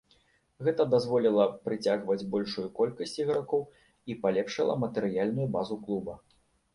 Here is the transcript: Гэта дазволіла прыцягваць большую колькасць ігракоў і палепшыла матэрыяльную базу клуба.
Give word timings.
Гэта 0.67 0.85
дазволіла 0.93 1.43
прыцягваць 1.65 2.27
большую 2.35 2.65
колькасць 2.79 3.13
ігракоў 3.23 3.61
і 4.13 4.15
палепшыла 4.23 4.73
матэрыяльную 4.85 5.47
базу 5.57 5.79
клуба. 5.85 6.17